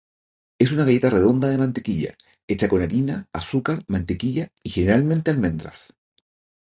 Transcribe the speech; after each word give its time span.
Es 0.57 0.71
una 0.71 0.83
galleta 0.83 1.11
redonda 1.11 1.47
de 1.47 1.59
mantequilla, 1.59 2.15
hecha 2.47 2.67
con 2.67 2.81
harina, 2.81 3.29
azúcar, 3.33 3.83
mantequilla 3.87 4.51
y 4.63 4.71
generalmente 4.71 5.29
almendras. 5.29 5.93